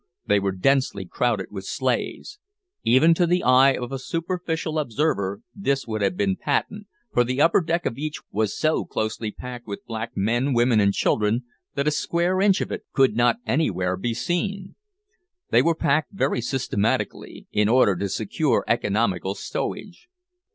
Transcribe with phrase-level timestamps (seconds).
[0.25, 2.39] They were densely crowded with slaves.
[2.81, 7.39] Even to the eye of a superficial observer this would have been patent, for the
[7.39, 11.43] upper deck of each was so closely packed with black men, women, and children,
[11.75, 14.73] that a square inch of it could not anywhere be seen.
[15.51, 20.09] They were packed very systematically, in order to secure economical stowage.